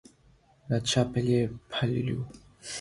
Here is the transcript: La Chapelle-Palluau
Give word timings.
La 0.67 0.83
Chapelle-Palluau 0.83 2.25